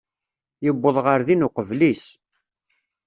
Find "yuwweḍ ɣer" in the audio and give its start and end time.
0.65-1.19